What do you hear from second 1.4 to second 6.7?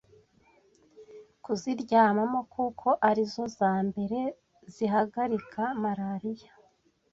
kuziryamamo kuko ari zo za mbere zihagarika malariya